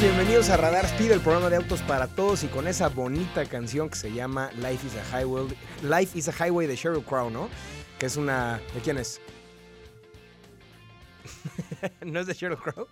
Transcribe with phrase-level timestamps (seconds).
[0.00, 3.88] bienvenidos a Radar Speed, el programa de autos para todos y con esa bonita canción
[3.88, 5.48] que se llama Life is a Highway,
[5.82, 7.48] Life is a Highway de Sheryl Crow, ¿no?
[7.98, 8.60] Que es una...
[8.74, 9.20] ¿De quién es?
[12.04, 12.86] ¿No es de Sheryl Crow?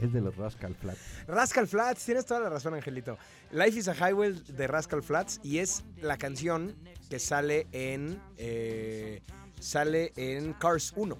[0.00, 1.00] Es de los Rascal Flats.
[1.28, 3.18] Rascal Flats, tienes toda la razón, Angelito.
[3.52, 6.76] Life is a Highway de Rascal Flats y es la canción
[7.08, 8.20] que sale en...
[8.36, 9.22] eh,
[9.60, 11.16] sale en Cars 1.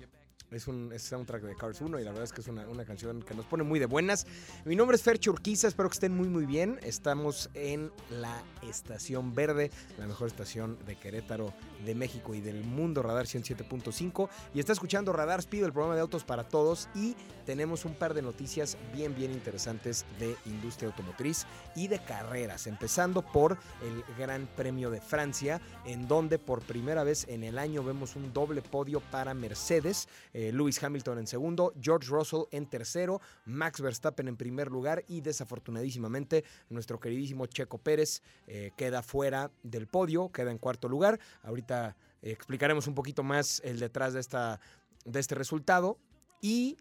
[0.50, 2.86] Es un es soundtrack de Cars 1 y la verdad es que es una, una
[2.86, 4.26] canción que nos pone muy de buenas.
[4.64, 6.80] Mi nombre es Fercho Urquiza, espero que estén muy muy bien.
[6.82, 11.52] Estamos en la Estación Verde, la mejor estación de Querétaro,
[11.84, 14.30] de México y del mundo, Radar 107.5.
[14.54, 16.88] Y está escuchando Radar Speed, el programa de autos para todos.
[16.94, 21.44] Y tenemos un par de noticias bien bien interesantes de industria automotriz
[21.76, 22.66] y de carreras.
[22.66, 27.84] Empezando por el Gran Premio de Francia, en donde por primera vez en el año
[27.84, 30.08] vemos un doble podio para Mercedes.
[30.40, 35.20] Eh, Lewis Hamilton en segundo, George Russell en tercero, Max Verstappen en primer lugar y
[35.20, 41.18] desafortunadísimamente nuestro queridísimo Checo Pérez eh, queda fuera del podio, queda en cuarto lugar.
[41.42, 44.60] Ahorita explicaremos un poquito más el detrás de, esta,
[45.04, 45.98] de este resultado
[46.40, 46.76] y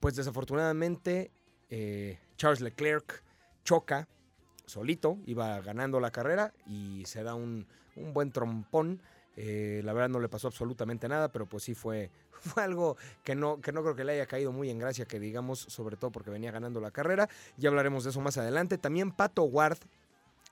[0.00, 1.30] pues desafortunadamente
[1.68, 3.22] eh, Charles Leclerc
[3.62, 4.08] choca
[4.64, 9.02] solito, iba ganando la carrera y se da un, un buen trompón.
[9.34, 12.10] La verdad no le pasó absolutamente nada, pero pues sí fue,
[12.42, 15.18] fue algo que no, que no creo que le haya caído muy en gracia, que
[15.18, 17.28] digamos, sobre todo porque venía ganando la carrera.
[17.56, 18.78] Ya hablaremos de eso más adelante.
[18.78, 19.78] También Pato Ward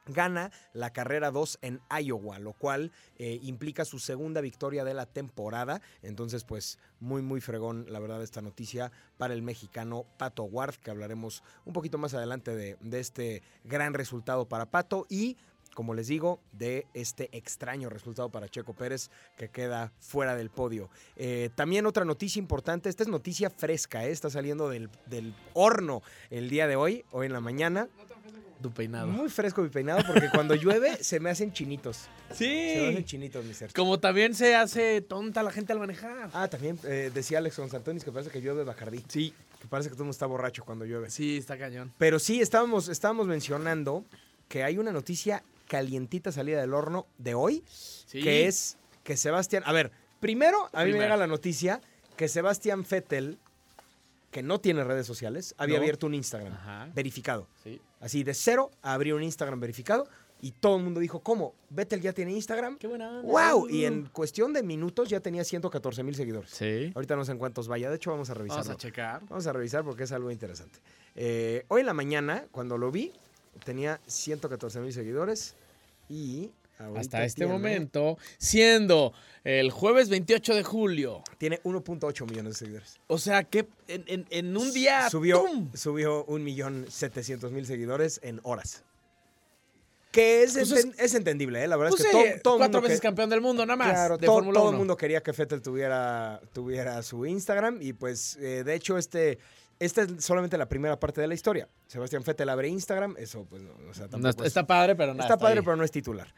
[0.06, 5.06] gana la carrera 2 en Iowa, lo cual eh, implica su segunda victoria de la
[5.06, 5.80] temporada.
[6.02, 10.90] Entonces, pues muy, muy fregón, la verdad, esta noticia para el mexicano Pato Ward, que
[10.90, 15.36] hablaremos un poquito más adelante de, de este gran resultado para Pato y
[15.80, 20.90] como les digo, de este extraño resultado para Checo Pérez que queda fuera del podio.
[21.16, 26.02] Eh, también otra noticia importante, esta es noticia fresca, eh, está saliendo del, del, horno
[26.28, 27.88] el día de hoy, hoy en la mañana.
[28.60, 29.06] Tu peinado.
[29.06, 32.10] Muy fresco mi peinado porque cuando llueve se me hacen chinitos.
[32.30, 32.44] Sí.
[32.44, 33.72] Se me hacen chinitos, mi ser.
[33.72, 36.28] Como también se hace tonta la gente al manejar.
[36.34, 39.02] Ah, también eh, decía Alex Gonzaltonis que parece que llueve Bacardí.
[39.08, 39.32] Sí.
[39.58, 41.08] Que parece que todo el mundo está borracho cuando llueve.
[41.08, 41.90] Sí, está cañón.
[41.96, 44.04] Pero sí, estábamos, estábamos mencionando
[44.50, 48.20] que hay una noticia calientita salida del horno de hoy, Sí.
[48.20, 51.80] que es que Sebastián, a ver, primero a mí me llega la noticia
[52.16, 53.38] que Sebastián Vettel,
[54.32, 55.82] que no tiene redes sociales, había No.
[55.82, 56.88] abierto un Instagram Ajá.
[56.92, 57.46] verificado.
[57.62, 57.80] Sí.
[58.00, 60.08] Así de cero a abrir un Instagram verificado
[60.40, 61.54] y todo el mundo dijo, ¿cómo?
[61.68, 62.76] Vettel ya tiene Instagram.
[62.78, 63.22] Qué buena onda.
[63.52, 63.68] ¡Wow!
[63.68, 66.50] Y en cuestión de minutos ya tenía 114 mil seguidores.
[66.50, 66.90] Sí.
[66.96, 68.64] Ahorita no sé en cuántos vaya, de hecho vamos a revisarlo.
[68.64, 69.22] Vamos a checar.
[69.28, 70.80] Vamos a revisar porque es algo interesante.
[71.14, 73.12] Eh, hoy en la mañana, cuando lo vi,
[73.64, 75.54] tenía 114 mil seguidores
[76.10, 76.50] y
[76.96, 79.12] Hasta este tiene- momento, siendo
[79.44, 81.22] el jueves 28 de julio.
[81.38, 82.98] Tiene 1.8 millones de seguidores.
[83.06, 85.08] O sea que en, en- en un día.
[85.10, 85.70] Subió, ¡tum!
[85.74, 88.82] subió 1.700.000 seguidores en horas.
[90.10, 91.68] Que es, Pues es- enten- es entendible, ¿eh?
[91.68, 93.40] La verdad Pues es sí, que todo, todo el cuatro mundo veces que- campeón del
[93.40, 93.90] mundo, nada más.
[93.90, 94.72] Claro, de todo, Fórmula todo 1.
[94.72, 99.38] el mundo quería que Fettel tuviera, tuviera su Instagram y pues eh, de hecho este,
[99.80, 101.68] esta es solamente la primera parte de la historia.
[101.88, 105.12] Sebastián Fettel abre Instagram, eso pues no, o sea, No, está, es- está padre, pero
[105.14, 105.22] no.
[105.22, 106.32] está padre, pero no es titular.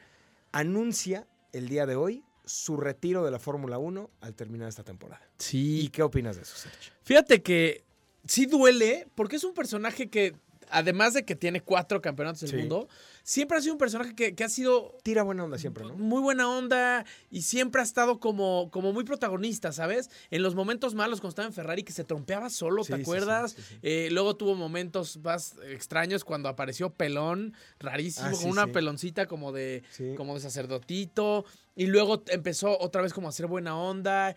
[0.53, 5.23] Anuncia el día de hoy su retiro de la Fórmula 1 al terminar esta temporada.
[5.39, 5.91] ¿Y Sí.
[5.93, 6.93] qué opinas de eso, Sergio?
[7.05, 7.85] Fíjate que
[8.27, 10.35] sí duele, porque es un personaje que,
[10.73, 12.57] además de que tiene cuatro campeonatos del Sí.
[12.57, 12.89] mundo,
[13.23, 15.95] siempre ha sido un personaje que, que ha sido Tira buena onda siempre, ¿no?
[15.95, 20.11] muy buena onda y siempre ha estado como, como muy protagonista, ¿sabes?
[20.31, 23.53] En los momentos malos cuando estaba en Ferrari que se trompeaba solo, ¿te sí, acuerdas?
[23.53, 23.79] sí.
[23.83, 29.53] Eh, luego tuvo momentos más extraños cuando apareció pelón, rarísimo, Ah, con una peloncita como
[29.53, 29.83] de,
[30.17, 31.45] como de sacerdotito.
[31.77, 34.35] Y luego empezó otra vez como a hacer buena onda.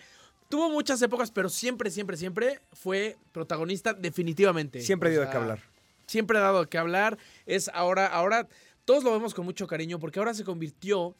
[0.49, 4.81] Tuvo muchas épocas, pero siempre, siempre, siempre fue protagonista definitivamente.
[4.81, 5.59] Siempre O dio de qué hablar.
[6.07, 7.17] Siempre ha dado qué hablar.
[7.45, 8.47] Es ahora, ahora,
[8.85, 11.15] todos lo vemos con mucho cariño porque ahora se convirtió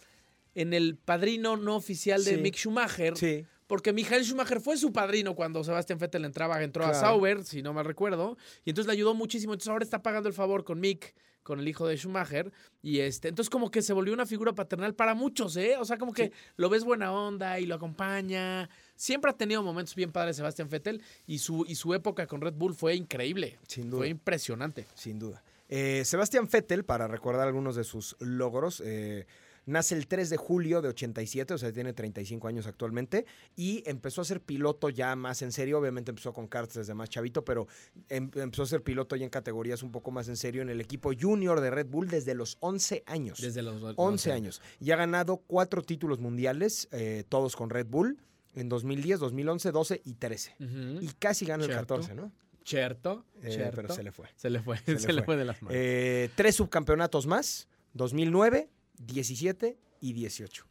[0.54, 2.42] en el padrino no oficial de Sí.
[2.42, 3.18] Mick Schumacher.
[3.18, 3.46] Sí.
[3.68, 6.94] Porque Michael Schumacher fue su padrino cuando Sebastian Vettel entraba, entró a.
[6.94, 9.54] Sauber, si no mal recuerdo, y entonces le ayudó muchísimo.
[9.54, 11.16] Entonces ahora está pagando el favor con Mick,
[11.46, 12.52] con el hijo de Schumacher,
[12.82, 15.76] y este, entonces como que se volvió una figura paternal para muchos, ¿eh?
[15.80, 18.68] O sea, como que lo ves buena onda y lo acompaña.
[18.96, 22.56] Siempre ha tenido momentos bien padres Sebastian Vettel y su, y su época con Red
[22.56, 23.60] Bull fue increíble.
[23.68, 24.00] Sin duda.
[24.00, 24.88] Fue impresionante.
[24.96, 25.44] Sin duda.
[25.70, 29.28] Eh, Sebastián Vettel, para recordar algunos de sus logros, eh,
[29.66, 33.26] nace el 3 de julio de 87, o sea, tiene 35 años actualmente,
[33.56, 35.80] y empezó a ser piloto ya más en serio.
[35.80, 37.68] Obviamente empezó con karts desde más chavito, pero
[38.10, 40.82] em- empezó a ser piloto ya en categorías un poco más en serio en el
[40.82, 43.42] equipo junior de Red Bull desde los 11 años.
[43.42, 44.62] Desde los 11 años.
[44.80, 48.18] Y ha ganado cuatro títulos mundiales, eh, todos con Red Bull,
[48.54, 50.56] en 2010, 2011, 12 y 13.
[50.60, 51.02] Ujú.
[51.02, 51.96] Y casi gana el Cierto.
[51.96, 52.32] 14, ¿no?
[52.64, 53.76] Cierto, eh, cierto.
[53.76, 54.28] pero se le fue.
[54.36, 55.78] Se le fue, se se, le fue de las manos.
[55.78, 58.70] Eh, tres subcampeonatos más, 2009,
[59.00, 60.66] 17 y 18.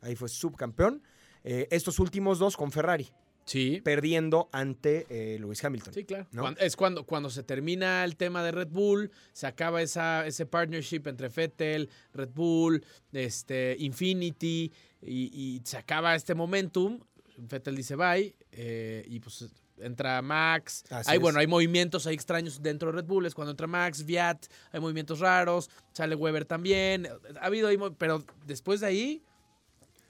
[0.00, 1.02] Ahí fue subcampeón.
[1.44, 3.08] Eh, estos últimos dos con Ferrari,
[3.44, 5.94] sí, perdiendo ante eh, Lewis Hamilton.
[5.94, 6.26] sí, claro.
[6.58, 11.02] es cuando, cuando se termina el tema de Red Bull, se acaba esa, ese partnership
[11.06, 14.72] entre Vettel, Red Bull, este, Infinity,
[15.02, 17.00] y, y se acaba este momentum.
[17.36, 19.44] Vettel dice bye, eh, y pues
[19.78, 20.84] entra Max.
[20.90, 21.22] Así hay, es.
[21.22, 23.26] bueno, hay movimientos, hay extraños dentro de Red Bull.
[23.26, 25.70] Es cuando entra Max, Viat, hay movimientos raros.
[25.92, 27.08] Sale Weber también.
[27.40, 29.22] Ha habido ahí, pero después de ahí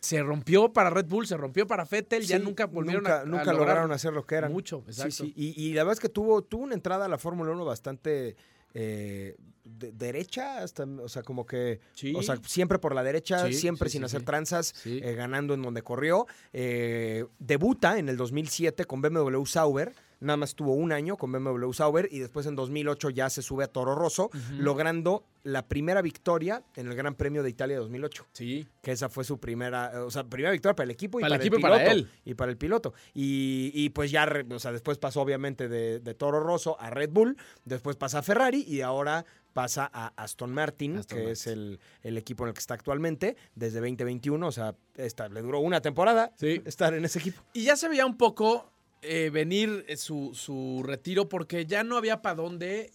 [0.01, 2.23] se rompió para Red Bull, se rompió para Vettel.
[2.25, 4.53] ya Sí, nunca volvieron nunca, a, a nunca lograr lograron hacer lo que eran.
[4.53, 5.11] Mucho, Sí, exacto.
[5.25, 5.33] sí.
[5.37, 8.37] Y, y la verdad es que tuvo, tuvo una entrada a la Fórmula 1 bastante
[8.79, 12.13] eh, de- derecha, hasta, o sea, como que, Sí.
[12.15, 15.63] o sea, siempre por la derecha, Sí, siempre sí, sin hacer tranzas, eh, ganando en
[15.63, 16.27] donde corrió.
[16.53, 19.93] Eh, debuta en el 2007 con BMW Sauber.
[20.19, 23.65] Nada más tuvo un año con BMW Sauber y después en 2008 ya se sube
[23.65, 28.67] a Toro Rosso, logrando la primera victoria en el Gran Premio de Italia 2008 Sí.
[28.83, 31.43] que esa fue su primera, o sea, primera victoria para el equipo y Para para,
[31.43, 31.73] el equipo piloto.
[31.77, 32.11] para él.
[32.25, 32.95] Y para el piloto.
[33.15, 37.11] Y, y pues ya, o sea, después pasó obviamente de, de Toro Rosso a Red
[37.11, 41.33] Bull, después pasa a Ferrari y ahora pasa a Aston Martin, Aston que Martin.
[41.33, 45.41] es el, el equipo en el que está actualmente, desde 2021, o sea, esta, le
[45.43, 46.61] duró una temporada Sí.
[46.65, 47.43] estar en ese equipo.
[47.53, 48.71] Y ya se veía un poco
[49.07, 52.93] eh, venir eh, su, su retiro porque ya no había para dónde.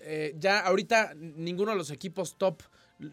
[0.00, 2.62] Eh, ya ahorita ninguno de los equipos top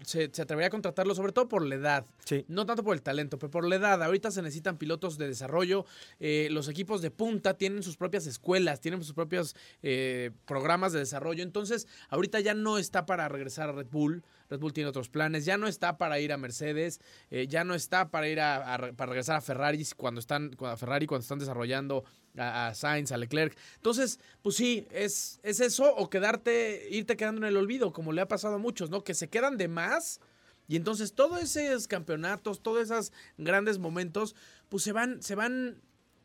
[0.03, 2.05] se, se atrevería a contratarlo, sobre todo por la edad.
[2.25, 2.45] Sí.
[2.47, 4.01] No tanto por el talento, pero por la edad.
[4.01, 5.85] Ahorita se necesitan pilotos de desarrollo.
[6.19, 10.99] Eh, los equipos de punta tienen sus propias escuelas, tienen sus propios eh, programas de
[10.99, 11.43] desarrollo.
[11.43, 14.23] Entonces, ahorita ya no está para regresar a Red Bull.
[14.49, 15.45] Red Bull tiene otros planes.
[15.45, 16.99] Ya no está para ir a Mercedes.
[17.29, 21.07] eh, ya no está para ir a, para regresar a Ferrari cuando están, a Ferrari
[21.07, 22.03] cuando están desarrollando
[22.37, 23.57] a, a Sainz, a Leclerc.
[23.75, 28.21] Entonces, pues sí, es, es eso o quedarte, irte quedando en el olvido, como le
[28.21, 29.03] ha pasado a muchos, ¿no?
[29.03, 30.19] Que se quedan de más.
[30.67, 34.35] Y entonces todos esos campeonatos, todos esos grandes momentos,
[34.69, 35.81] pues se van, se van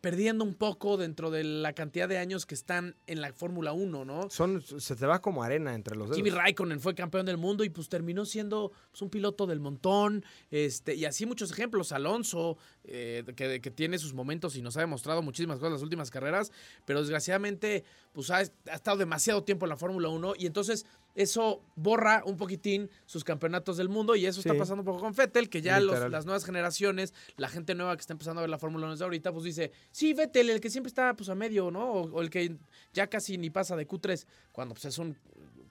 [0.08, 4.06] perdiendo un poco dentro de la cantidad de años que están en la Fórmula 1,
[4.06, 4.30] ¿no?
[4.30, 6.16] Son, se te va como arena entre los dedos.
[6.16, 10.24] Kimi Raikkonen fue campeón del mundo y pues terminó siendo pues, un piloto del montón.
[10.50, 11.92] Este, y así muchos ejemplos.
[11.92, 15.82] Alonso, eh, que, que tiene sus momentos y nos ha demostrado muchísimas cosas en las
[15.82, 16.52] últimas carreras,
[16.86, 17.84] pero desgraciadamente
[18.14, 20.86] pues ha, ha estado demasiado tiempo en la Fórmula 1 y entonces
[21.18, 25.12] eso borra un poquitín sus campeonatos del mundo y eso está pasando un poco con
[25.14, 28.50] Vettel, que ya los- las nuevas generaciones, la gente nueva que está empezando a ver
[28.50, 31.34] la Fórmula 1 desde ahorita, pues dice, sí, Vettel, el que siempre está pues a
[31.34, 31.90] medio, ¿no?
[31.90, 32.56] O, o el que
[32.92, 35.18] ya casi ni pasa de Q3, cuando pues es un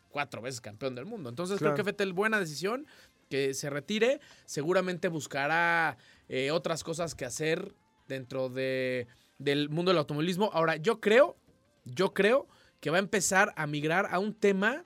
[0.10, 1.30] cuatro veces campeón del mundo.
[1.30, 1.76] Entonces Claro.
[1.76, 2.86] creo que Vettel, buena decisión,
[3.30, 5.98] que se retire, seguramente buscará
[6.30, 7.74] eh, otras cosas que hacer
[8.08, 9.08] dentro de,
[9.38, 10.50] del mundo del automovilismo.
[10.54, 11.38] Ahora, yo creo,
[11.86, 12.48] yo creo
[12.82, 14.86] que va a empezar a migrar a un tema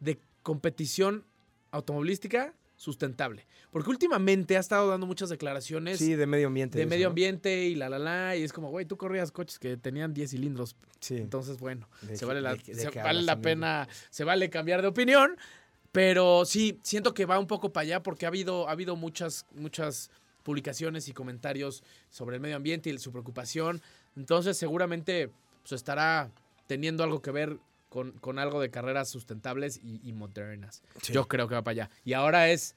[0.00, 1.24] de competición
[1.70, 3.46] automovilística sustentable.
[3.70, 6.76] Porque últimamente ha estado dando muchas declaraciones Sí, de medio ambiente.
[6.78, 7.10] de eso, medio ¿no?
[7.10, 8.36] ambiente y la la la.
[8.36, 10.76] Y es como, güey, tú corrías coches que tenían 10 cilindros.
[11.00, 11.16] Sí.
[11.16, 14.24] Entonces, bueno, ¿De se vale la, de qué- de se qué vale la pena, se
[14.24, 15.36] vale cambiar de opinión.
[15.92, 19.46] Pero sí, siento que va un poco para allá porque ha habido, ha habido muchas,
[19.54, 20.10] muchas
[20.42, 23.80] publicaciones y comentarios sobre el medio ambiente y su preocupación.
[24.16, 25.30] Entonces, seguramente
[25.62, 26.30] pues, estará
[26.66, 27.58] teniendo algo que ver
[27.94, 30.82] con, con algo de carreras sustentables y, y modernas.
[31.00, 31.12] Sí.
[31.12, 31.90] Yo creo que va para allá.
[32.04, 32.74] Y ahora es,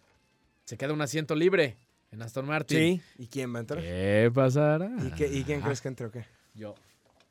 [0.66, 1.76] se queda un asiento libre
[2.12, 2.78] en Aston Martin.
[2.78, 3.02] Sí.
[3.24, 3.82] ¿Y quién va a entrar?
[3.82, 4.92] ¿Qué pasará?
[5.04, 6.24] ¿Y, qué- y quién crees que entre o qué?
[6.54, 6.76] Yo.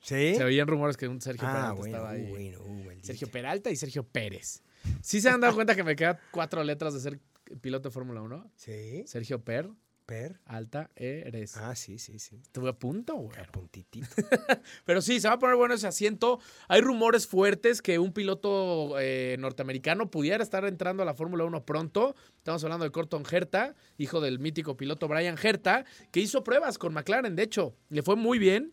[0.01, 0.35] ¿Sí?
[0.35, 2.23] Se oían rumores que un Sergio Ah, Peralta bueno, estaba ahí.
[2.25, 3.05] uh, bueno, uh.
[3.05, 4.63] Sergio Peralta y Sergio Pérez.
[5.01, 7.21] ¿Sí se han dado cuenta que me quedan cuatro letras de ser
[7.61, 8.51] piloto de Fórmula 1?
[8.57, 9.05] Sí.
[9.07, 9.69] Sergio Per,
[10.07, 10.41] Per.
[10.47, 11.57] Alta, Eres.
[11.57, 12.37] Ah, sí, sí, sí.
[12.41, 13.37] Estuve a punto, güey.
[13.41, 14.07] A puntitito.
[14.85, 16.39] Pero sí, se va a poner bueno ese asiento.
[16.69, 21.65] Hay rumores fuertes que un piloto eh, norteamericano pudiera estar entrando a la Fórmula 1
[21.67, 22.15] pronto.
[22.39, 26.95] Estamos hablando de Corton Herta, hijo del mítico piloto Brian Herta, que hizo pruebas con
[26.95, 27.75] McLaren, de hecho.
[27.89, 28.73] Le fue muy bien.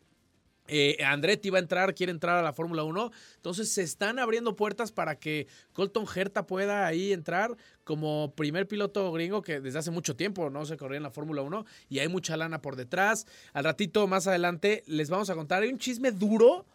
[0.68, 3.12] Eh, Andretti va a entrar, quiere entrar a la Fórmula 1.
[3.36, 9.12] Entonces se están abriendo puertas para que Colton Herta pueda ahí entrar como primer piloto
[9.12, 12.08] gringo que desde hace mucho tiempo no se corría en la Fórmula 1 y hay
[12.08, 13.28] mucha lana por detrás.
[13.52, 15.64] Al ratito, más adelante, les vamos a contar.
[15.64, 16.66] Hay un chisme duro,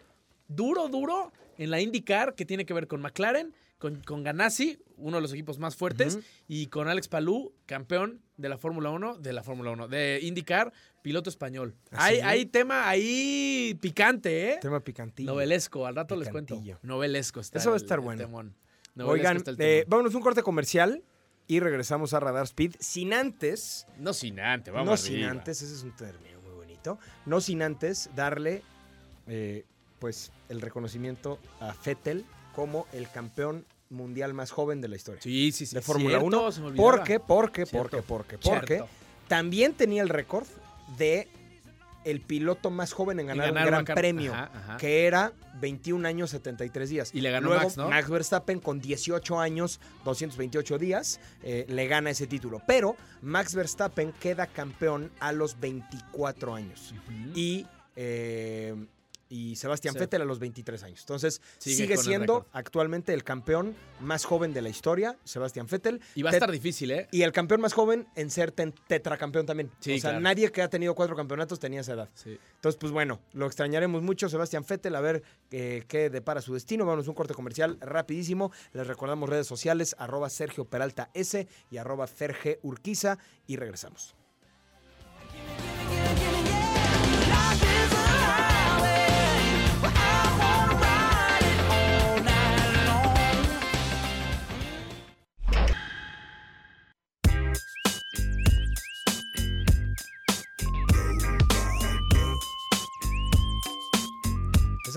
[0.49, 5.16] duro, duro en la IndyCar que tiene que ver con McLaren, con, con Ganassi, uno
[5.16, 6.18] de los equipos más fuertes,
[6.49, 10.73] y con Alex Palou, campeón de la Fórmula 1, de la Fórmula 1, de IndyCar,
[11.08, 11.74] piloto español.
[11.90, 14.58] ¿Ah, Hay, hay tema ahí picante, ¿eh?
[14.60, 15.30] Tema picantillo.
[15.32, 16.60] Novelesco, al rato les cuento.
[16.82, 17.58] Novelesco está.
[17.58, 18.28] Eso va a el- estar el bueno.
[18.94, 21.02] Novelesco Oigan, está el eh, vámonos un corte comercial
[21.46, 22.74] y regresamos a Radar Speed.
[22.78, 26.98] Sin antes, no sin antes, vamos no sin antes, ese es un término muy bonito,
[27.24, 28.62] no sin antes darle
[29.28, 29.64] eh,
[30.00, 35.22] pues el reconocimiento a Fettel como el campeón mundial más joven de la historia.
[35.22, 35.74] Sí, sí, sí.
[35.74, 36.52] de Fórmula cierto, 1.
[36.52, 36.90] se me olvidaba.
[36.90, 37.18] ¿Por qué?
[37.18, 38.02] Porque, Cierto.
[38.02, 38.88] porque, porque, porque Cierto.
[39.26, 40.46] también tenía el récord
[40.97, 41.28] de
[42.04, 44.76] el piloto más joven en ganar, ganar un gran premio, Ajá, ajá.
[44.78, 47.11] que era 21 años 73 días.
[47.12, 48.12] Y le ganó Luego, Max, ¿no?
[48.12, 52.62] Verstappen con 18 años 228 días eh, le gana ese título.
[52.66, 56.95] Pero Max Verstappen queda campeón a los 24 años.
[57.35, 57.66] Y,
[57.97, 58.75] eh,
[59.28, 60.00] y Sebastián Sí.
[60.00, 61.00] Vettel a los 23 años.
[61.00, 65.66] Entonces, Sigue sigue, con el siendo actualmente el campeón más joven de la historia, Sebastián
[65.70, 66.00] Vettel.
[66.14, 67.08] Y va a Tet- estar difícil, ¿eh?
[67.12, 69.70] y el campeón más joven en ser tetracampeón también.
[69.80, 70.20] Sí, o sea, claro.
[70.20, 72.08] nadie que ha tenido cuatro campeonatos tenía esa edad.
[72.14, 72.38] Sí.
[72.54, 76.87] Entonces, pues bueno, lo extrañaremos mucho, Sebastián Vettel, a ver eh, qué depara su destino.
[76.87, 78.50] Vamos a un corte comercial rapidísimo.
[78.73, 84.14] Les recordamos redes sociales, arroba Sergio Peralta S y arroba Ferge Urquiza y regresamos.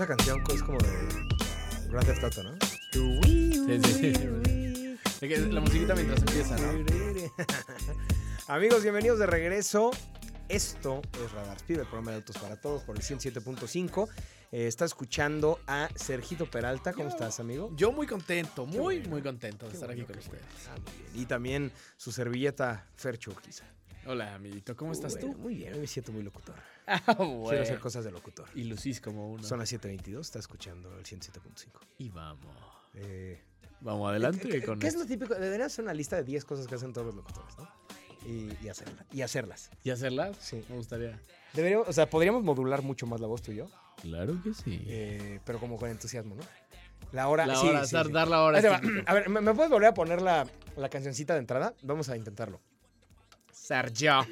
[0.02, 2.56] Esa canción es como de Grand Theft Auto, ¿no?
[2.90, 3.80] Sí,
[5.20, 5.42] sí.
[5.52, 6.84] La musiquita mientras empieza, ¿no?
[8.48, 9.92] Amigos, bienvenidos de regreso.
[10.48, 14.08] Esto es Radar Speed, el programa de autos para todos por el 107.5.
[14.50, 16.92] Eh, está escuchando a Sergito Peralta.
[16.92, 17.70] ¿Cómo estás, amigo?
[17.76, 19.08] Yo muy contento, muy, bueno.
[19.08, 20.42] muy contento de Qué estar bueno, aquí con ustedes.
[20.68, 21.22] Ah, muy bien.
[21.22, 23.66] Y también su servilleta Fercho Urquiza.
[24.06, 25.38] Hola, amiguito, ¿cómo estás Bueno, tú?
[25.38, 26.56] Muy bien, me siento muy locutor.
[26.86, 28.48] Ah, Quiero hacer cosas de locutor.
[28.56, 29.42] Y lucís como uno.
[29.44, 31.66] Son las 7.22, está escuchando el 107.5.
[31.98, 32.56] Y vamos.
[32.94, 33.40] Eh,
[33.80, 35.34] Vamos adelante ¿Qué, con qué es lo típico?
[35.34, 37.68] Deberían hacer una lista de 10 cosas que hacen todos los locutores, ¿no?
[38.28, 39.70] Y, y hacerla- y hacerlas.
[39.84, 40.36] ¿Y hacerlas?
[40.40, 40.64] Sí.
[40.68, 41.20] Me gustaría.
[41.52, 43.66] Deberíamos, o sea, podríamos modular mucho más la voz tú y yo,
[44.00, 44.82] Claro que sí.
[44.86, 46.42] eh, pero como con entusiasmo, ¿no?
[47.12, 48.12] La hora, la sí, hora, sí, dar, sí.
[48.12, 48.80] dar la hora.
[49.06, 51.74] A ver, ¿me, me puedes volver a poner la, la cancioncita de entrada?
[51.82, 52.60] Vamos a intentarlo.
[53.62, 54.26] Sergio.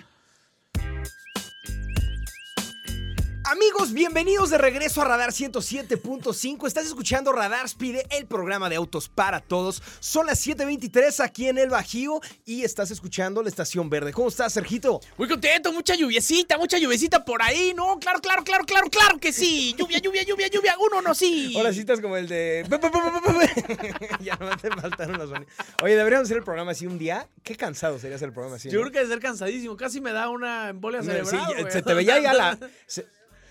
[3.50, 6.68] Amigos, bienvenidos de regreso a Radar 107.5.
[6.68, 9.82] Estás escuchando Radar Speed, el programa de autos para todos.
[9.98, 14.12] Son las 7.23 aquí en el Bajío y estás escuchando la Estación Verde.
[14.12, 15.00] ¿Cómo estás, Sergito?
[15.18, 17.98] Muy contento, mucha lluviecita, mucha lluviecita por ahí, ¿no?
[17.98, 19.74] Claro, claro, claro, claro, claro que sí.
[19.76, 20.76] Lluvia, lluvia, lluvia, lluvia.
[20.78, 21.52] Uno no sí.
[21.56, 22.64] Ahora sí estás como el de...
[24.20, 25.52] ya no te faltaron los sonidos.
[25.82, 27.26] Oye, deberíamos hacer el programa así un día.
[27.42, 28.70] Qué cansado sería hacer el programa así.
[28.70, 28.82] Yo ¿no?
[28.82, 29.76] creo que debe ser cansadísimo.
[29.76, 31.68] Casi me da una embolia cerebral.
[31.68, 32.56] se te veía ya la...
[32.86, 33.06] Se,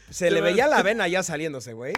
[0.10, 1.94] se le veía ve- la vena ya saliéndose, güey.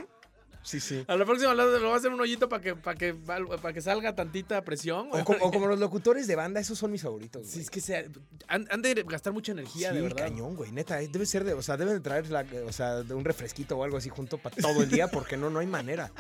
[0.63, 1.03] Sí, sí.
[1.08, 3.74] A la próxima lo, lo voy a hacer un hoyito para que, para que, para
[3.74, 5.10] que salga tantita presión.
[5.12, 7.48] O como, o como los locutores de banda, esos son mis favoritos.
[7.48, 7.62] Sí, güey.
[7.63, 8.03] es que sea,
[8.48, 10.18] han, han de gastar mucha energía, Sí, de verdad.
[10.25, 10.72] cañón, güey.
[10.72, 13.25] Neta, eh, debe ser de, o sea, deben de traer la- o sea, de un
[13.25, 16.12] refresquito o algo así junto para todo el día, porque no, no hay manera.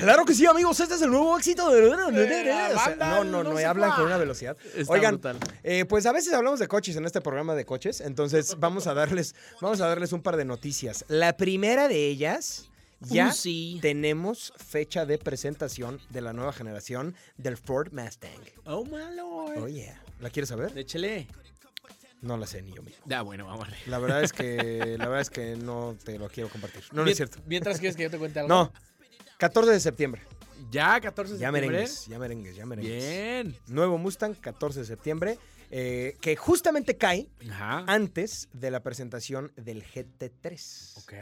[0.00, 1.88] Claro que sí, amigos, este es el nuevo éxito de...
[1.88, 4.56] la O sea, banda, no, no, no hablan con una velocidad.
[4.74, 5.38] Está Oigan, brutal.
[5.62, 8.94] eh, pues a veces hablamos de coches en este programa de coches, entonces vamos a
[8.94, 11.04] darles, vamos a darles un par de noticias.
[11.08, 12.68] La primera de ellas,
[13.00, 13.78] ya Uh, sí.
[13.82, 18.40] tenemos fecha de presentación de la nueva generación del Ford Mustang.
[18.64, 19.58] Oh, my lord.
[19.58, 20.00] Oh, yeah.
[20.20, 20.76] ¿La quieres saber?
[20.76, 21.26] Échele.
[22.22, 23.02] No la sé ni yo mismo.
[23.06, 23.78] Ya, bueno, vamos a ver.
[23.86, 26.82] La verdad es que la verdad es que no te lo quiero compartir.
[26.92, 27.38] No, no es cierto.
[27.46, 28.48] Mientras quieres que yo te cuente algo.
[28.48, 28.72] No.
[29.38, 30.22] 14 de septiembre.
[30.70, 31.60] Ya, 14 de Ya septiembre.
[31.78, 33.04] merengues, ya merengues, ya merengues.
[33.04, 33.56] Bien.
[33.68, 35.38] Nuevo Mustang, 14 de septiembre,
[35.70, 37.84] eh, que justamente cae Ajá.
[37.86, 40.98] antes de la presentación del GT3.
[41.02, 41.12] Ok.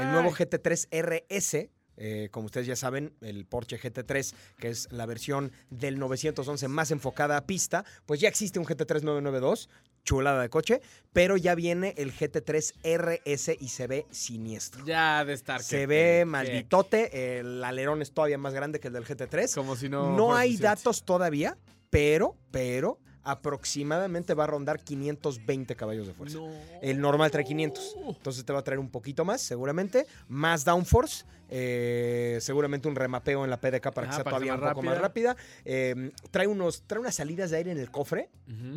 [0.00, 1.70] El nuevo GT3 RS.
[1.96, 6.90] eh, como ustedes ya saben, el Porsche GT3, que es la versión del 911 más
[6.90, 9.68] enfocada a pista, pues ya existe un GT3 992,
[10.04, 10.80] chulada de coche,
[11.12, 14.84] pero ya viene el GT3 RS y se ve siniestro.
[14.84, 15.62] Ya de estar.
[15.62, 19.54] Se que- ve que- malditote, el alerón es todavía más grande que el del GT3.
[19.54, 20.14] Como si no.
[20.16, 21.56] No hay datos todavía,
[21.90, 26.38] pero, pero aproximadamente va a rondar 520 caballos de fuerza.
[26.38, 26.48] No.
[26.82, 27.96] El normal trae 500.
[28.08, 30.06] Entonces te va a traer un poquito más, seguramente.
[30.28, 31.24] Más downforce.
[31.50, 34.60] eh, seguramente un remapeo en la PDK para que Ah, sea para que todavía un
[34.60, 35.36] sea poco más más rápida.
[35.64, 38.30] Eh, trae, unos, trae unas salidas de aire en el cofre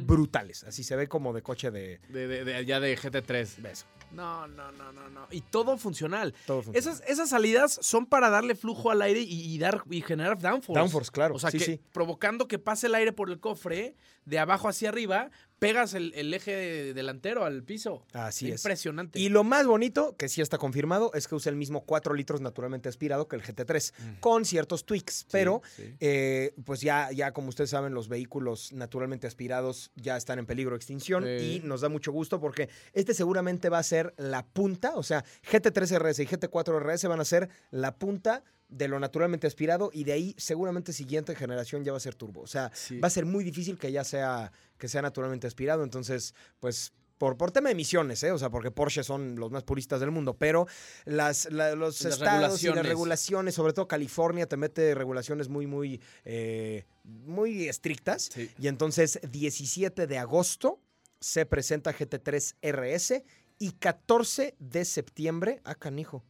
[0.06, 0.64] brutales.
[0.66, 2.00] Así se ve como de coche de...
[2.10, 3.56] De, de, de- ya de GT3.
[3.58, 3.86] de eso.
[4.12, 5.28] No, no, no, no, no.
[5.32, 6.34] Y todo funcional.
[6.46, 6.80] Todo funciona.
[6.80, 10.80] Esas, esas salidas son para darle flujo al aire y, y dar y generar downforce.
[10.80, 11.36] Downforce, claro.
[11.36, 11.82] O sea, sí, que sí.
[11.92, 13.96] provocando que pase el aire por el cofre
[14.26, 18.04] de abajo hacia arriba pegas el, el eje delantero al piso.
[18.14, 18.62] Así es.
[18.62, 19.20] Impresionante.
[19.20, 22.42] Y lo más bonito, que sí está confirmado, es que usa el mismo 4 litros
[22.42, 25.26] naturalmente aspirado que el GT3, con ciertos tweaks.
[25.32, 25.62] Pero,
[26.00, 30.72] eh, pues ya, ya como ustedes saben, los vehículos naturalmente aspirados ya están en peligro
[30.72, 31.62] de extinción Sí.
[31.64, 35.24] y nos da mucho gusto porque este seguramente va a ser la punta, o sea,
[35.52, 40.04] GT3 RS y GT4 RS van a ser la punta de lo naturalmente aspirado y
[40.04, 42.42] de ahí seguramente siguiente generación ya va a ser turbo.
[42.42, 43.00] O sea, Sí.
[43.00, 45.84] va a ser muy difícil que ya sea, que sea naturalmente aspirado.
[45.84, 48.32] Entonces, pues por, por tema de emisiones, ¿eh?
[48.32, 50.68] o sea, porque Porsche son los más puristas del mundo, pero
[51.06, 53.56] las, la- los Las estados y las regulaciones.
[53.56, 58.30] sobre todo California, te mete regulaciones muy, muy, eh, muy estrictas.
[58.32, 58.52] Sí.
[58.60, 60.80] Y entonces, 17 de agosto
[61.20, 63.24] se presenta GT3 RS
[63.58, 66.24] y 14 de septiembre, ah, canijo.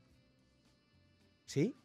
[1.46, 1.75] ¿Sí?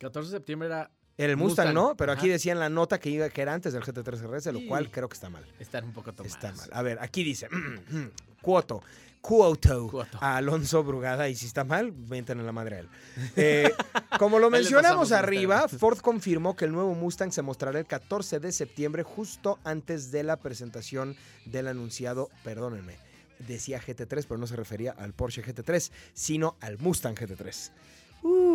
[0.00, 0.90] 14 de septiembre era.
[1.16, 1.96] El Mustang, Mustang, ¿no?
[1.96, 4.66] Pero aquí decía en la nota que, iba, que era antes del GT3 RS, lo
[4.66, 5.44] cual creo que está mal.
[5.60, 6.34] Estar un poco tomados.
[6.34, 6.68] Está mal.
[6.72, 7.48] A ver, aquí dice,
[8.42, 8.82] Cuoto,
[9.20, 10.18] Cuoto, Cuoto.
[10.20, 12.88] a Alonso Brugada, y si está mal, venten en la madre a él.
[13.36, 13.72] Eh,
[14.18, 15.68] como lo mencionamos arriba.
[15.68, 20.24] Ford confirmó que el nuevo Mustang se mostrará el 14 de septiembre, justo antes de
[20.24, 22.96] la presentación del anunciado, perdónenme,
[23.38, 27.70] decía GT3, pero no se refería al Porsche GT3, sino al Mustang GT3.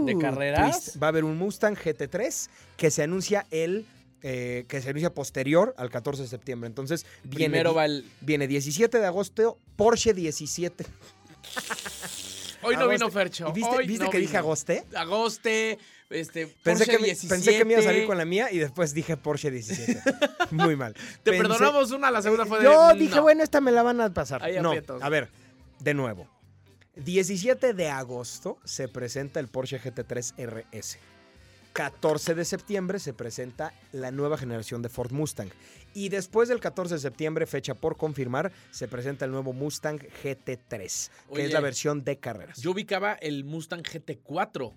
[0.05, 0.83] ¿De Uh, carreras?
[0.85, 1.01] twist.
[1.01, 3.85] Va a haber un Mustang GT3 que se anuncia el...
[4.23, 6.67] eh, que se anuncia posterior al 14 de septiembre.
[6.67, 8.03] Entonces, viene, Primero va el.
[8.21, 10.85] viene 17 de agosto, Porsche 17.
[12.61, 13.09] Hoy no vino.
[13.09, 13.47] Fercho.
[13.49, 14.83] ¿Y ¿Viste, hoy viste no que dije agoste?
[14.95, 15.77] Agoste,
[16.09, 17.33] este, Pensé Porsche que, me, 17.
[17.35, 20.01] pensé que me iba a salir con la mía y después dije Porsche 17.
[20.51, 20.93] Muy mal.
[21.23, 22.65] Te Pensé- perdonamos una, la segunda fue de.
[22.65, 23.21] Yo dije, no.
[23.21, 24.43] bueno, esta me la van a pasar.
[24.43, 25.01] Ahí no, aprietos.
[25.01, 25.29] a ver,
[25.79, 26.27] de nuevo.
[27.03, 30.97] 17 de agosto se presenta el Porsche GT3 RS.
[31.73, 35.49] 14 de septiembre se presenta la nueva generación de Ford Mustang.
[35.93, 41.09] Y después del 14 de septiembre, fecha por confirmar, se presenta el nuevo Mustang GT3,
[41.09, 42.59] que Oye, es la versión de carreras.
[42.59, 44.73] Yo ubicaba el Mustang GT4.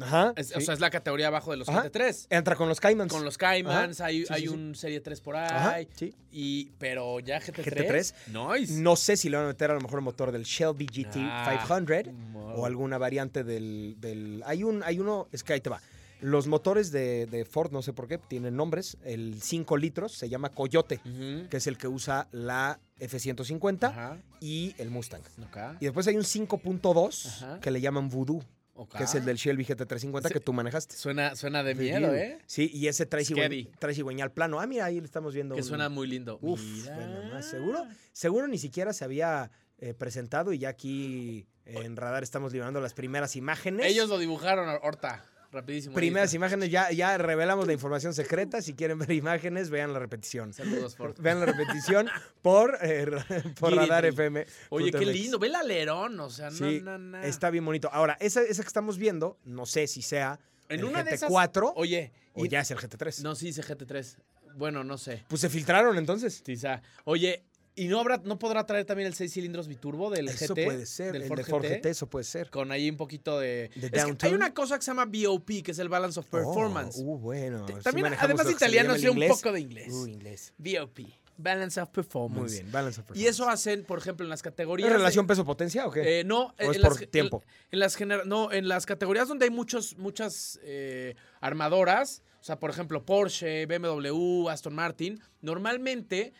[0.00, 0.32] Ajá.
[0.36, 0.54] Es- sí.
[0.56, 1.84] O sea, es la categoría abajo de los Ajá.
[1.84, 2.26] GT3.
[2.30, 3.12] Entra con los Caymans.
[3.12, 4.48] Con los Caymans, hay, Sí, hay sí.
[4.48, 5.88] un Serie 3 por ahí.
[5.94, 6.14] Sí.
[6.32, 7.64] Y, pero ya GT3.
[7.64, 8.14] GT3.
[8.58, 8.72] Nice.
[8.80, 11.16] No sé si le van a meter a lo mejor el motor del Shelby GT
[11.20, 15.60] Ah, 500 mo- o alguna variante del, del- Hay un, hay uno, es que ahí
[15.60, 15.80] te va.
[16.20, 18.96] Los motores de, de Ford, no sé por qué, tienen nombres.
[19.04, 21.48] El 5 litros se llama Coyote, Ujú.
[21.48, 24.16] que es el que usa la F-150 Ajá.
[24.40, 25.22] y el Mustang.
[25.44, 25.56] Ok.
[25.80, 27.60] Y después hay un 5.2 Ajá.
[27.60, 28.42] que le llaman Voodoo,
[28.86, 30.34] que es el del Shelby GT350 Sí.
[30.34, 30.94] que tú manejaste.
[30.96, 32.38] Suena, suena de miedo, ¿eh?
[32.46, 34.60] Sí, y ese trae, cigüeñal, plano.
[34.60, 35.54] Ah, mira, ahí le estamos viendo.
[35.54, 36.38] Que un- suena muy lindo.
[36.42, 36.94] Uf, Mira.
[36.94, 37.86] bueno, más seguro.
[38.12, 42.94] Seguro ni siquiera se había eh, presentado y ya aquí en Radar estamos liberando las
[42.94, 43.86] primeras imágenes.
[43.86, 45.94] Ellos lo dibujaron ahorita, rapidísimo.
[45.94, 48.60] Primeras imágenes, ya, ya revelamos la información secreta.
[48.62, 50.52] Si quieren ver imágenes, vean la repetición.
[50.52, 51.16] Saludos, Ford.
[51.20, 52.08] Vean la repetición
[52.42, 53.06] por, eh,
[53.60, 54.04] por Radar.
[54.06, 54.46] FM.
[54.70, 55.38] Oye, qué lindo.
[55.38, 57.22] Ve el alerón, o sea, no, Sí, no, no.
[57.22, 57.88] Está bien bonito.
[57.92, 61.30] Ahora, esa, esa que estamos viendo, no sé si sea En el una de esas-
[61.30, 63.22] GT4 Oye, o y- ya es el GT3.
[63.22, 64.16] no, sí dice GT3.
[64.54, 65.24] Bueno, no sé.
[65.28, 66.42] Pues se filtraron entonces.
[66.42, 66.82] Quizá.
[67.04, 67.44] Oye,
[67.78, 70.64] ¿y no habrá, no podrá traer también el 6 cilindros biturbo del Eso GT?
[70.64, 71.12] puede ser.
[71.12, 71.76] Del el Ford de Ford GT?
[71.80, 72.50] GT, eso puede ser.
[72.50, 73.70] Con ahí un poquito de.
[73.74, 76.26] De Es que hay una cosa que se llama BOP, que es el Balance of
[76.26, 76.98] Performance.
[77.00, 77.64] Oh, uh, bueno.
[77.82, 79.92] También, manejamos además italiano, el sé un poco de inglés.
[79.92, 80.52] Uh, inglés.
[80.58, 81.00] BOP,
[81.36, 82.40] Balance of Performance.
[82.40, 83.30] Muy bien, balance of Y performance.
[83.30, 84.88] eso hacen, por ejemplo, en las categorías.
[84.88, 86.20] ¿Es de- relación peso-potencia o qué?
[86.20, 87.44] Eh, no, ¿O es en por las, en- tiempo?
[87.70, 92.58] En, las genera- no, en las categorías donde hay muchos, muchas eh, armadoras, o sea,
[92.58, 96.32] por ejemplo, Porsche, BMW, Aston Martin, normalmente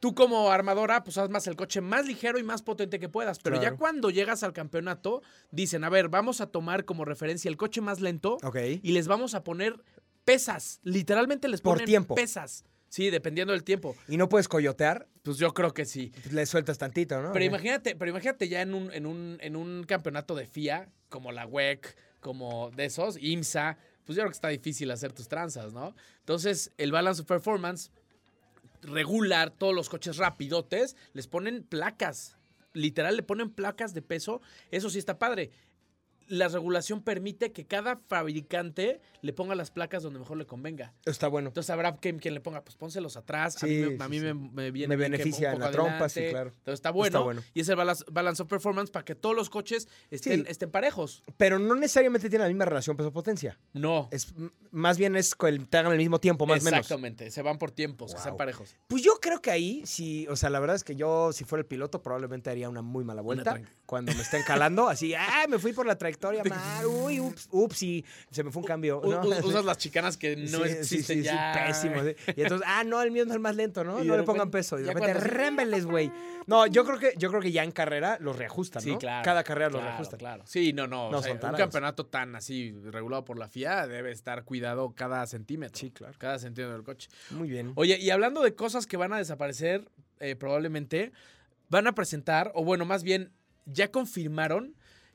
[0.00, 3.38] tú como armadora, pues haz más el coche más ligero y más potente que puedas.
[3.38, 3.72] Pero Claro.
[3.74, 7.80] ya cuando llegas al campeonato, dicen, a ver, vamos a tomar como referencia el coche
[7.80, 8.56] más lento ok.
[8.82, 9.82] y les vamos a poner
[10.24, 10.80] pesas.
[10.82, 12.14] Literalmente les Por ponen tiempo.
[12.14, 12.64] pesas.
[12.88, 13.96] Sí, dependiendo del tiempo.
[14.06, 16.12] Y no puedes coyotear, Pues yo creo que sí.
[16.22, 17.32] pues le sueltas tantito, ¿no?
[17.32, 21.32] Pero imagínate, pero imagínate ya en un, en un, en un campeonato de FIA, como
[21.32, 25.72] la WEC, como de esos, IMSA, pues yo creo que está difícil hacer tus tranzas,
[25.72, 25.94] ¿no?
[26.20, 27.90] Entonces, el Balance of Performance
[28.84, 32.36] regular todos los coches rapidotes, les ponen placas.
[32.72, 34.40] Literal, le ponen placas de peso.
[34.70, 35.50] Eso sí está padre.
[36.28, 40.92] La regulación permite que cada fabricante le ponga las placas donde mejor le convenga.
[41.04, 41.48] Está bueno.
[41.48, 43.62] Entonces habrá quien, quien le ponga, pues pónselos atrás.
[43.62, 44.24] a mí, me, a mí sí.
[44.24, 46.50] me, me viene beneficia en la trompa, sí, claro.
[46.50, 47.24] Entonces está bueno.
[47.24, 47.42] bueno.
[47.54, 50.46] Y es el balance, balance of performance para que todos los coches estén, Sí.
[50.48, 51.22] estén parejos.
[51.36, 53.58] Pero no necesariamente tiene la misma relación peso-potencia.
[53.72, 54.08] No.
[54.10, 54.34] Es,
[54.70, 56.80] más bien es que te hagan el mismo tiempo, más o menos.
[56.80, 57.30] Exactamente.
[57.30, 58.38] Se van por tiempos, que sean Wow.
[58.38, 58.74] parejos.
[58.88, 61.60] Pues yo creo que ahí, sí, o sea, la verdad es que yo, si fuera
[61.60, 65.58] el piloto, probablemente haría una muy mala vuelta cuando me estén calando, así, ah, me
[65.58, 66.13] fui por la trayectoria
[66.48, 66.86] mal.
[66.86, 69.00] Uy, ups, ups, y se me fue un cambio.
[69.04, 69.20] ¿no?
[69.46, 71.64] Usas las chicanas que no Sí, sí, existen sí, sí, ya.
[71.66, 72.02] pésimo.
[72.02, 72.14] sí.
[72.36, 74.02] Y entonces, ah, no, el mío es el más lento, ¿no?
[74.02, 74.78] Y no le pongan peso.
[74.78, 76.10] Y de repente, rémbeles, güey.
[76.46, 78.98] No, yo creo que yo creo que ya en carrera los reajustan, Sí, ¿no?
[78.98, 79.24] claro.
[79.24, 80.18] Cada carrera los reajustan.
[80.18, 81.10] Claro, Sí, no, no.
[81.10, 84.92] No, o sea, son un campeonato tan así regulado por la FIA debe estar cuidado
[84.94, 85.78] cada centímetro.
[85.78, 86.14] Sí, claro.
[86.18, 87.08] Cada centímetro del coche.
[87.30, 87.72] Muy bien.
[87.76, 89.88] Oye, y hablando de cosas que van a desaparecer,
[90.20, 91.12] eh, probablemente
[91.70, 93.32] van a presentar, o bueno, más bien,
[93.66, 94.74] ya confirmaron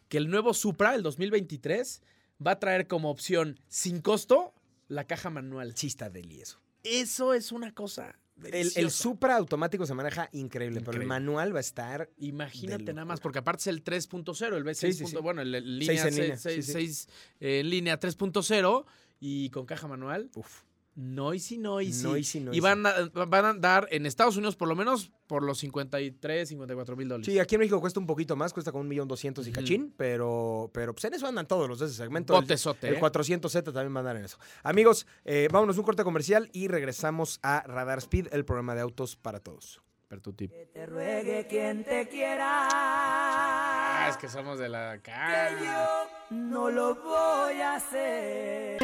[0.10, 2.02] que el nuevo Supra, el 2023,
[2.46, 4.54] va a traer como opción sin costo
[4.88, 5.76] la caja manual.
[5.76, 6.60] Sí está deli eso.
[6.84, 8.18] Es una cosa.
[8.44, 12.94] El, el Supra automático se maneja increíble, pero el manual va a estar Imagínate de
[12.94, 14.74] nada más, porque aparte es el 3.0, el B6.
[14.76, 15.16] Sí, sí, sí.
[15.18, 16.72] Bueno, el, el Seis línea en línea, 6, sí, sí.
[16.72, 17.10] 6,
[17.42, 18.86] eh, línea 3.0
[19.20, 20.30] y con caja manual.
[20.36, 20.64] uf,
[20.96, 22.04] Noisy, noisy.
[22.04, 22.60] Noisy, Y noisy.
[22.60, 22.94] van a,
[23.26, 27.26] van a dar en Estados Unidos por lo menos por los 53, 54 mil dólares.
[27.32, 29.94] Sí, aquí en México cuesta un poquito más, cuesta como un millón doscientos y cachín,
[29.96, 32.34] pero, pero pues en eso andan todos los de ese segmento.
[32.36, 33.00] El- Botezote, El, ¿eh?
[33.00, 34.38] 400Z también va a andar en eso.
[34.64, 39.16] Amigos, eh, vámonos un corte comercial y regresamos a Radar Speed, el programa de autos
[39.16, 39.82] para todos.
[40.10, 40.52] Per tu tip.
[40.74, 42.68] te ruegue quien te quiera.
[42.72, 45.50] Ah, es que somos de la acá.
[45.56, 48.80] que yo no lo voy a hacer.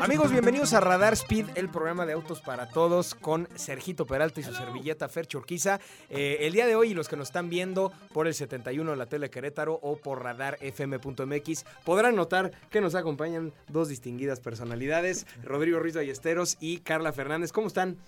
[0.00, 4.44] Amigos, bienvenidos a Radar Speed, el programa de autos para todos con Sergito Peralta y
[4.44, 5.80] su servilleta Fer Churquiza.
[6.10, 9.06] Eh, el día de hoy, los que nos están viendo por el 71 de la
[9.06, 15.96] tele Querétaro o por radarfm.mx, podrán notar que nos acompañan dos distinguidas personalidades, Rodrigo Ruiz
[15.96, 17.52] Ballesteros y Carla Fernández.
[17.52, 17.98] ¿Cómo están?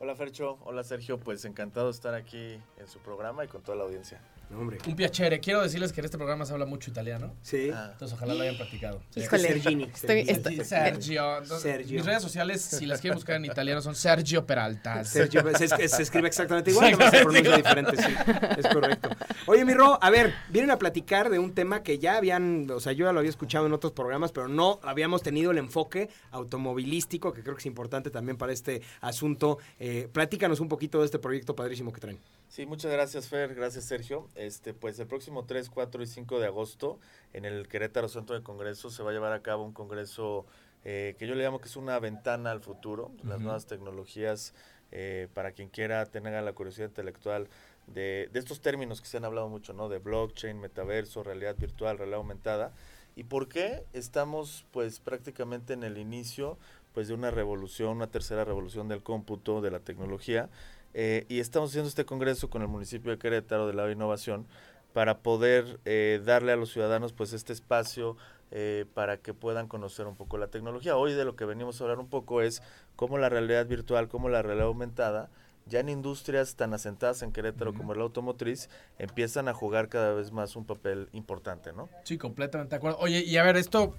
[0.00, 3.76] Hola Fercho, hola Sergio, pues encantado de estar aquí en su programa y con toda
[3.78, 4.20] la audiencia.
[4.48, 4.78] No, hombre.
[4.86, 5.40] Un piacere.
[5.40, 7.34] Quiero decirles que en este programa se habla mucho italiano.
[7.42, 7.68] Sí.
[7.70, 9.02] Ah, Entonces ojalá lo hayan practicado.
[9.10, 9.20] Sí.
[9.20, 9.42] Híjole.
[9.42, 9.84] Sergini.
[9.84, 11.44] Estoy- Sergio.
[11.44, 11.96] Sergio.
[11.96, 15.04] Mis redes sociales, si las quieren buscar en italiano, son Sergio Peralta.
[15.04, 18.14] Sergio, se, se- se escribe exactamente igual, nomás se pronuncia diferente, sí,
[18.56, 19.10] es correcto.
[19.46, 22.80] Oye, mi Ro, a ver, vienen a platicar de un tema que ya habían, o
[22.80, 26.08] sea, yo ya lo había escuchado en otros programas, pero no habíamos tenido el enfoque
[26.30, 29.58] automovilístico, que creo que es importante también para este asunto.
[29.78, 32.18] Eh, platícanos un poquito de este proyecto padrísimo que traen.
[32.48, 34.28] Sí, muchas gracias Fer, gracias Sergio.
[34.34, 36.98] Este, pues el próximo 3, 4 y 5 de agosto
[37.32, 40.46] en el Querétaro Centro de Congresos se va a llevar a cabo un congreso
[40.84, 44.54] eh, que yo le llamo que es una ventana al futuro, las nuevas tecnologías,
[44.90, 47.48] eh, para quien quiera tener la curiosidad intelectual
[47.86, 49.88] de, de estos términos que se han hablado mucho, ¿no?
[49.88, 52.72] De blockchain, metaverso, realidad virtual, realidad aumentada.
[53.16, 56.56] ¿Y por qué estamos pues prácticamente en el inicio
[56.92, 60.48] pues de una revolución, una tercera revolución del cómputo, de la tecnología?
[60.94, 64.46] Eh, y estamos haciendo este congreso con el municipio de Querétaro de la innovación
[64.92, 68.16] para poder eh, darle a los ciudadanos pues este espacio
[68.50, 70.96] eh, para que puedan conocer un poco la tecnología.
[70.96, 72.62] Hoy de lo que venimos a hablar un poco es
[72.96, 75.28] cómo la realidad virtual, cómo la realidad aumentada,
[75.66, 80.32] ya en industrias tan asentadas en Querétaro como la automotriz, empiezan a jugar cada vez
[80.32, 81.90] más un papel importante, ¿no?
[82.04, 82.98] Sí, completamente de acuerdo.
[83.00, 83.94] Oye, y a ver, esto,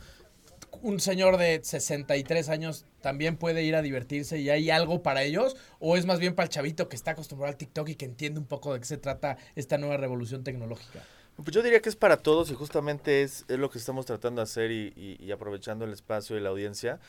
[0.81, 5.55] un señor de 63 años también puede ir a divertirse y hay algo para ellos,
[5.79, 8.39] o es más bien para el chavito que está acostumbrado al TikTok y que entiende
[8.39, 11.03] un poco de qué se trata esta nueva revolución tecnológica.
[11.37, 14.41] Pues yo diría que es para todos y justamente es, es lo que estamos tratando
[14.41, 16.99] de hacer y, y- y aprovechando el espacio y la audiencia,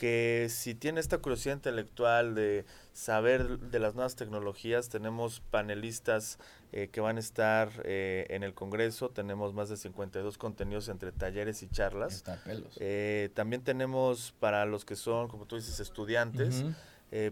[0.00, 6.38] que si tiene esta curiosidad intelectual de saber de las nuevas tecnologías, tenemos panelistas
[6.72, 11.12] eh, que van a estar eh, en el Congreso, tenemos más de 52 contenidos entre
[11.12, 12.24] talleres y charlas.
[12.76, 16.64] Eh, también tenemos para los que son, como tú dices, estudiantes,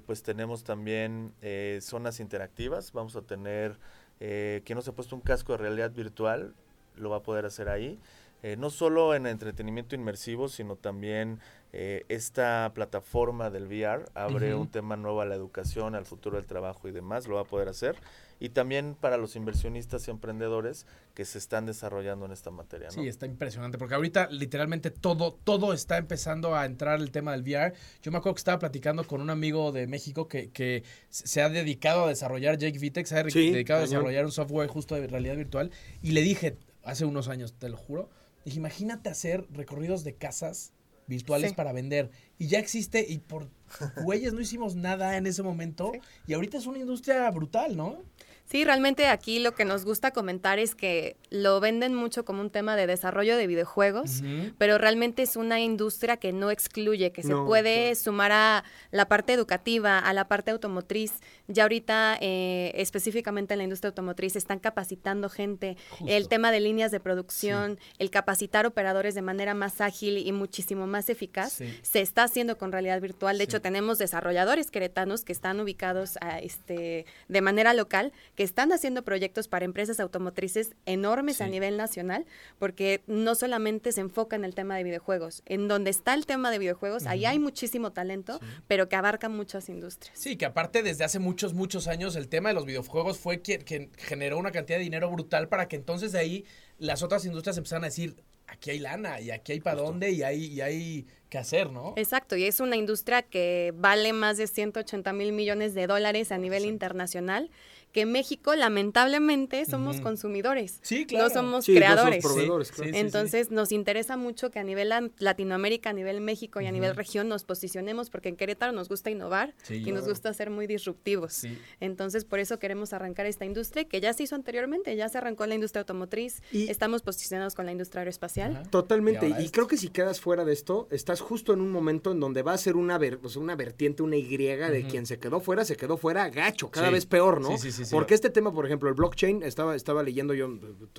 [0.04, 1.32] pues tenemos también
[1.80, 2.92] zonas interactivas.
[2.92, 3.78] Vamos a tener,
[4.18, 6.52] quien no se ha puesto un casco de realidad virtual,
[6.96, 7.98] lo va a poder hacer ahí.
[8.42, 11.40] Eh, no solo en entretenimiento inmersivo, sino también
[11.72, 14.62] eh, esta plataforma del VR abre Ujú.
[14.62, 17.44] un tema nuevo a la educación, al futuro del trabajo y demás, lo va a
[17.44, 17.96] poder hacer.
[18.40, 22.86] Y también para los inversionistas y emprendedores que se están desarrollando en esta materia.
[22.86, 22.92] ¿no?
[22.94, 27.42] Sí, está impresionante, porque ahorita literalmente todo, todo está empezando a entrar el tema del
[27.42, 27.74] VR.
[28.00, 31.48] Yo me acuerdo que estaba platicando con un amigo de México que, que se ha
[31.48, 35.08] dedicado a desarrollar, Jake Vitex, se ha Sí, dedicado a desarrollar un software justo de
[35.08, 38.08] realidad virtual, y le dije, hace unos años, te lo juro,
[38.48, 40.72] dije, imagínate hacer recorridos de casas
[41.06, 41.56] virtuales Sí.
[41.56, 42.10] para vender.
[42.38, 43.48] Y ya existe, y por
[44.04, 46.00] güeyes no hicimos nada en ese momento, Sí.
[46.26, 48.02] y ahorita es una industria brutal, ¿no?
[48.50, 52.48] Sí, realmente aquí lo que nos gusta comentar es que lo venden mucho como un
[52.48, 54.22] tema de desarrollo de videojuegos,
[54.56, 59.34] pero realmente es una industria que no excluye, que se puede sumar a la parte
[59.34, 61.12] educativa, a la parte automotriz.
[61.46, 65.76] Ya ahorita, eh, específicamente en la industria automotriz, están capacitando gente.
[66.06, 70.86] El tema de líneas de producción, el capacitar operadores de manera más ágil y muchísimo
[70.86, 71.78] más eficaz, Sí.
[71.82, 73.36] se está haciendo con realidad virtual.
[73.36, 78.70] De hecho, tenemos desarrolladores queretanos que están ubicados a, este, de manera local que están
[78.70, 82.24] haciendo proyectos para empresas automotrices enormes a nivel nacional,
[82.60, 85.42] porque no solamente se enfoca en el tema de videojuegos.
[85.44, 89.68] En donde está el tema de videojuegos, ahí hay muchísimo talento, pero que abarca muchas
[89.68, 90.16] industrias.
[90.16, 93.62] Sí, que aparte desde hace muchos, muchos años el tema de los videojuegos fue quien,
[93.62, 96.44] quien generó una cantidad de dinero brutal para que entonces de ahí
[96.78, 100.22] las otras industrias empezaran a decir, aquí hay lana y aquí hay para dónde y
[100.22, 101.92] hay, y hay que hacer, ¿no?
[101.96, 106.38] Exacto, y es una industria que vale más de 180 mil millones de dólares a
[106.38, 107.50] nivel internacional,
[107.92, 111.28] que México lamentablemente somos consumidores, Sí, claro.
[111.28, 112.24] no somos Sí, no somos creadores.
[112.24, 112.88] proveedores, Sí, claro.
[112.90, 113.00] sí, sí.
[113.00, 117.28] Entonces nos interesa mucho que a nivel Latinoamérica, a nivel México y a nivel región
[117.28, 119.82] nos posicionemos porque en Querétaro nos gusta innovar Sí.
[119.86, 121.32] y nos gusta ser muy disruptivos.
[121.34, 121.58] Sí.
[121.80, 125.46] Entonces por eso queremos arrancar esta industria que ya se hizo anteriormente, ya se arrancó
[125.46, 128.68] la industria automotriz, Y- estamos posicionados con la industria aeroespacial.
[128.70, 129.34] Totalmente.
[129.40, 132.42] Y creo que si quedas fuera de esto, estás justo en un momento en donde
[132.42, 135.40] va a ser una, ver- o sea, una vertiente, una Y de quien se quedó
[135.40, 136.92] fuera, se quedó fuera gacho, cada Sí.
[136.94, 137.56] vez peor, ¿no?
[137.58, 137.90] Sí, sí, sí, sí.
[137.94, 140.48] Porque este tema, por ejemplo, el blockchain, estaba, estaba leyendo yo,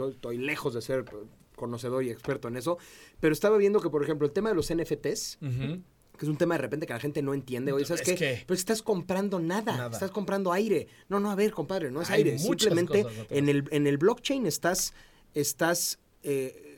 [0.09, 1.05] estoy, lejos de ser
[1.55, 2.77] conocedor y experto en eso,
[3.19, 6.55] pero estaba viendo que, por ejemplo, el tema de los NFTs, que es un tema
[6.55, 7.71] de repente que la gente no entiende.
[7.71, 8.15] Oye, ¿sabes Es qué?
[8.15, 9.89] que- Pero estás comprando nada, Nada.
[9.91, 10.87] estás comprando aire.
[11.07, 12.37] No, no, a ver, compadre, no es Hay aire.
[12.39, 14.93] Simplemente cosas en el, en el blockchain estás,
[15.33, 16.68] estás eh,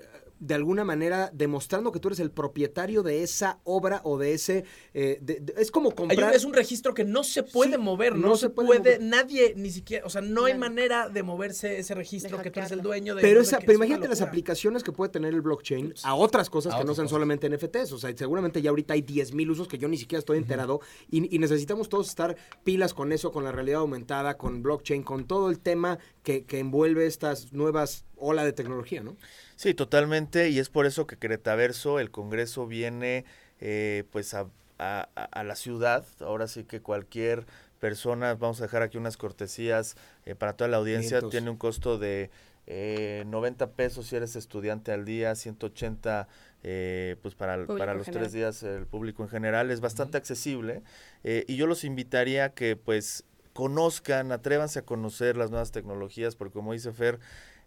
[0.41, 4.65] de alguna manera demostrando que tú eres el propietario de esa obra o de ese...
[4.93, 6.33] eh, de- de- es como Hay comprar...
[6.35, 8.79] es un registro que no se puede Sí, mover, no, no se, se puede puede,
[8.79, 9.01] mover.
[9.01, 12.71] nadie, ni siquiera, o sea, no hay manera de moverse ese registro que tú eres
[12.71, 13.21] el dueño de.
[13.21, 16.73] Pero, esa, pero es imagínate las aplicaciones que puede tener el blockchain a otras cosas
[16.73, 17.11] A que no sean cosas.
[17.11, 17.91] solamente NFTs.
[17.93, 21.33] O sea, seguramente ya ahorita hay 10.000 usos que yo ni siquiera estoy enterado y,
[21.33, 25.49] y necesitamos todos estar pilas con eso, con la realidad aumentada, con blockchain, con todo
[25.51, 29.15] el tema que, que envuelve estas nuevas ola de tecnología, ¿no?
[29.55, 33.25] Sí, totalmente, y es por eso que Queretaverso, el Congreso viene
[33.59, 34.47] eh, pues a,
[34.79, 37.45] a- a- la ciudad, ahora sí que cualquier
[37.79, 41.97] persona, vamos a dejar aquí unas cortesías eh, para toda la audiencia, tiene un costo
[41.97, 42.29] de
[42.67, 46.27] eh, 90 pesos si eres estudiante al día, 180
[46.63, 50.83] eh, pues para, para los tres días el público en general, es bastante accesible
[51.23, 56.35] eh, y yo los invitaría a que pues conozcan, atrévanse a conocer las nuevas tecnologías,
[56.35, 57.19] porque como dice Fer,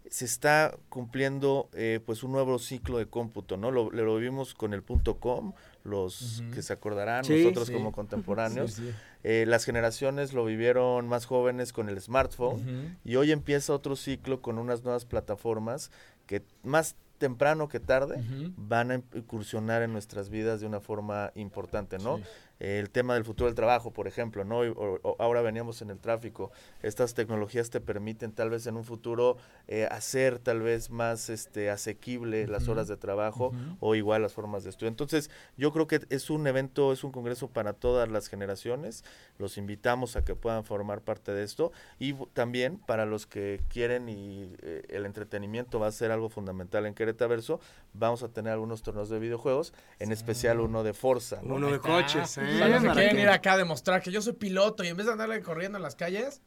[0.09, 3.71] se está cumpliendo eh, pues un nuevo ciclo de cómputo, ¿no?
[3.71, 7.73] Lo, lo vimos con el punto com, los que se acordarán, Sí, nosotros sí.
[7.73, 8.73] como contemporáneos.
[8.73, 8.91] Sí.
[9.23, 14.41] Eh, las generaciones lo vivieron más jóvenes con el smartphone y hoy empieza otro ciclo
[14.41, 15.89] con unas nuevas plataformas
[16.27, 18.23] que más temprano que tarde
[18.57, 22.19] van a incursionar en nuestras vidas de una forma importante, ¿no?
[22.59, 24.63] El tema del futuro del trabajo, por ejemplo, ¿no?
[24.65, 26.51] Y- o- o ahora veníamos en el tráfico.
[26.81, 29.37] Estas tecnologías te permiten tal vez en un futuro
[29.67, 34.63] eh, hacer tal vez más este asequible las horas de trabajo o igual las formas
[34.63, 34.87] de estudio.
[34.89, 39.03] Entonces, yo creo que es un evento, es un congreso para todas las generaciones.
[39.37, 44.07] Los invitamos a que puedan formar parte de esto y también para los que quieren
[44.07, 47.59] y eh, el entretenimiento va a ser algo fundamental en Querétaverso,
[47.93, 51.55] vamos a tener algunos torneos de videojuegos, en especial uno de Forza, ¿no?
[51.55, 52.44] Uno de coches, ¿eh?
[52.45, 55.77] Quieren ir acá a demostrar que yo soy piloto y en vez de andarle corriendo
[55.77, 56.41] en las calles,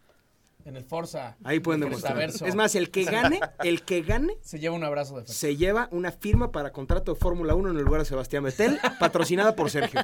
[0.64, 1.36] en el Forza.
[1.44, 2.20] Ahí pueden demostrar.
[2.20, 5.32] Es más, el que gane, el que gane se lleva un abrazo de fe.
[5.32, 8.78] se lleva una firma para contrato de Fórmula 1 en el lugar de Sebastián Vettel,
[9.00, 10.00] patrocinada por Sergio.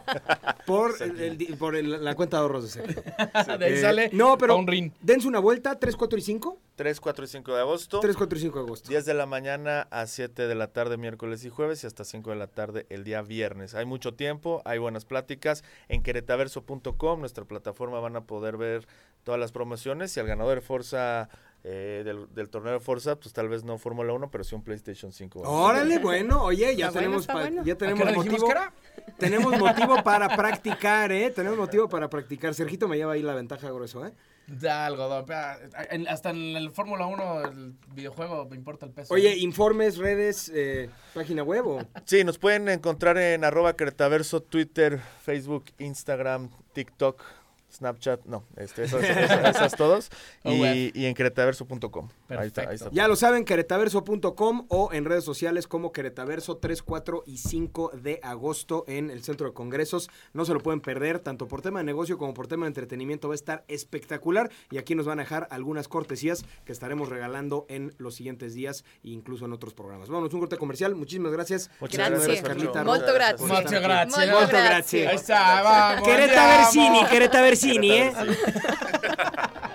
[0.66, 3.02] Por, el- el di- por el- la cuenta de ahorros de Sergio.
[3.58, 4.90] de ahí Eh, sale no, pero un ring.
[5.02, 6.58] dense una vuelta, 3, 4 y 5.
[6.76, 8.00] 3, 4 y 5 de agosto.
[8.00, 8.88] 3, 4 y 5 de agosto.
[8.88, 12.30] 10 de la mañana a 7 de la tarde miércoles y jueves y hasta 5
[12.30, 13.74] de la tarde el día viernes.
[13.74, 15.62] Hay mucho tiempo, hay buenas pláticas.
[15.88, 18.86] En queretaverso.com, nuestra plataforma, van a poder ver
[19.22, 21.28] todas las promociones y al ganador de Forza,
[21.62, 24.62] eh, del, del torneo de Forza, pues tal vez no Fórmula 1, pero sí un
[24.64, 25.42] PlayStation 5.
[25.46, 27.56] Órale, bueno, oye, ya Está bueno, tenemos, está pa- bueno.
[27.64, 28.48] ya ¿A qué tenemos motivo.
[29.18, 31.30] Tenemos motivo para practicar, ¿eh?
[31.30, 32.52] Tenemos motivo para practicar.
[32.54, 34.12] Sergito me lleva ahí la ventaja grueso, ¿eh?
[34.46, 35.24] Da algodón.
[36.08, 39.14] hasta en el Fórmula 1, el videojuego, me importa el peso.
[39.14, 41.82] Oye, informes, redes, eh, página web o...
[42.04, 47.22] Sí, nos pueden encontrar en arroba Queretaverso, Twitter, Facebook, Instagram, TikTok,
[47.74, 50.10] Snapchat, no, este, esas, esas- esas todos.
[50.44, 52.08] Oh, y, y en queretaverso.com.
[52.28, 52.90] Ahí está, ahí está.
[52.92, 58.20] Ya lo saben, queretaverso.com o en redes sociales como Queretaverso 3, 4 y 5 de
[58.22, 60.08] agosto en el Centro de Congresos.
[60.32, 63.28] No se lo pueden perder, tanto por tema de negocio como por tema de entretenimiento.
[63.28, 67.66] Va a estar espectacular y aquí nos van a dejar algunas cortesías que estaremos regalando
[67.68, 70.08] en los siguientes días e incluso en otros programas.
[70.08, 70.94] Vamos, un corte comercial.
[70.94, 71.70] Muchísimas gracias.
[71.80, 71.98] Muchas.
[72.42, 72.80] Carlita.
[72.80, 73.12] Aquí.
[73.14, 73.46] grazie.
[73.46, 73.70] Molto
[74.32, 74.68] Molto grazie.
[74.68, 75.08] grazie.
[75.08, 76.08] Ahí está, vamos.
[76.08, 77.08] Queretaversini, andiamo.
[77.64, 78.12] 几年